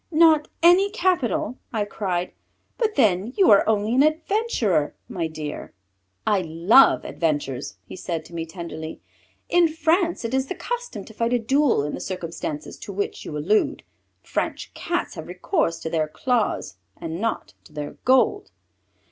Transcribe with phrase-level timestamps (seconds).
[0.09, 2.31] "Not any capital," I cried,
[2.79, 5.75] "but then you are only an adventurer, my dear!"
[6.25, 8.99] "I love adventures," he said to me tenderly.
[9.47, 13.25] "In France it is the custom to fight a duel in the circumstances to which
[13.25, 13.83] you allude.
[14.23, 18.49] French Cats have recourse to their claws and not to their gold."